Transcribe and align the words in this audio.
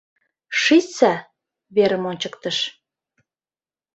—Шичса,— 0.61 1.13
верым 1.75 2.03
ончыктыш. 2.11 2.57